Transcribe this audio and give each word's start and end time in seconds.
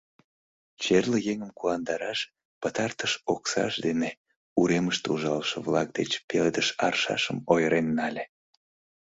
Черле 0.81 1.17
еҥым 1.31 1.51
куандараш 1.59 2.19
пытартыш 2.61 3.13
оксаж 3.33 3.73
дене 3.85 4.09
уремыште 4.59 5.07
ужалыше-влак 5.15 5.87
деч 5.99 6.11
пеледыш 6.29 6.67
аршашым 6.87 7.37
ойырен 7.53 7.87
нале. 7.97 8.23